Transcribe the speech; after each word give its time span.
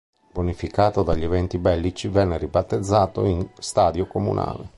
Bonificato 0.33 1.03
dagli 1.03 1.23
eventi 1.23 1.59
bellici, 1.59 2.07
venne 2.07 2.39
ribattezzato 2.39 3.23
in 3.25 3.47
"Stadio 3.59 4.07
Comunale". 4.07 4.69